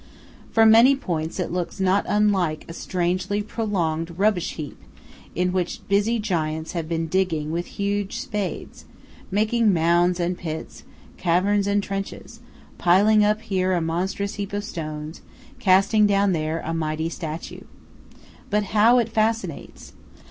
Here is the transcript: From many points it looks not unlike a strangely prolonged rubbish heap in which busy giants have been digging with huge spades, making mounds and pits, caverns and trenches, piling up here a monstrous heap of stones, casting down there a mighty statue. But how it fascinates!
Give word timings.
From 0.51 0.71
many 0.71 0.95
points 0.95 1.39
it 1.39 1.51
looks 1.51 1.79
not 1.79 2.07
unlike 2.09 2.65
a 2.67 2.73
strangely 2.73 3.43
prolonged 3.43 4.09
rubbish 4.17 4.53
heap 4.55 4.81
in 5.35 5.53
which 5.53 5.87
busy 5.87 6.17
giants 6.17 6.71
have 6.71 6.89
been 6.89 7.05
digging 7.05 7.51
with 7.51 7.67
huge 7.77 8.17
spades, 8.19 8.85
making 9.29 9.71
mounds 9.71 10.19
and 10.19 10.35
pits, 10.35 10.81
caverns 11.17 11.67
and 11.67 11.83
trenches, 11.83 12.39
piling 12.79 13.23
up 13.23 13.41
here 13.41 13.73
a 13.73 13.79
monstrous 13.79 14.33
heap 14.41 14.53
of 14.53 14.63
stones, 14.63 15.21
casting 15.59 16.07
down 16.07 16.31
there 16.31 16.61
a 16.65 16.73
mighty 16.73 17.07
statue. 17.07 17.61
But 18.49 18.63
how 18.73 18.97
it 18.97 19.07
fascinates! 19.07 19.93